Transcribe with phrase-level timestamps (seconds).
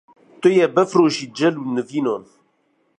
[0.41, 2.23] Tu yê bifroşî cil û nîvînan